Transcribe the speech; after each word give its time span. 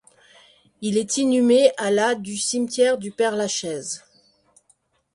Il 0.81 0.97
est 0.97 1.17
inhumé 1.17 1.69
à 1.77 1.91
la 1.91 2.15
du 2.15 2.35
cimetière 2.35 2.97
du 2.97 3.11
Père-Lachaise. 3.11 4.03